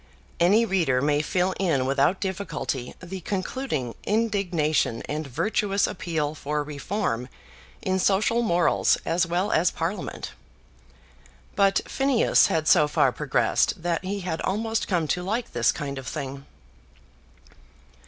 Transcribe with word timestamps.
Any 0.39 0.65
reader 0.65 0.99
may 0.99 1.21
fill 1.21 1.53
in 1.59 1.85
without 1.85 2.19
difficulty 2.19 2.95
the 3.03 3.19
concluding 3.21 3.93
indignation 4.03 5.03
and 5.07 5.27
virtuous 5.27 5.85
appeal 5.85 6.33
for 6.33 6.63
reform 6.63 7.29
in 7.83 7.99
social 7.99 8.41
morals 8.41 8.97
as 9.05 9.27
well 9.27 9.51
as 9.51 9.69
Parliament. 9.69 10.31
But 11.55 11.81
Phineas 11.87 12.47
had 12.47 12.67
so 12.67 12.87
far 12.87 13.11
progressed 13.11 13.83
that 13.83 14.03
he 14.03 14.21
had 14.21 14.41
almost 14.41 14.87
come 14.87 15.07
to 15.09 15.21
like 15.21 15.53
this 15.53 15.71
kind 15.71 15.99
of 15.99 16.07
thing. 16.07 16.47